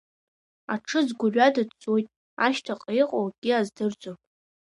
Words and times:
Аҽыз 0.73 1.07
гәырҩада 1.19 1.61
ицоит, 1.65 2.07
ашьҭахьҟа 2.45 2.91
иҟоу 3.01 3.25
акгьы 3.27 3.51
аздырӡом. 3.59 4.17